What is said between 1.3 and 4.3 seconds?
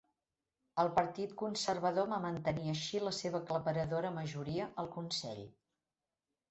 Conservador va mantenir així la seva aclaparadora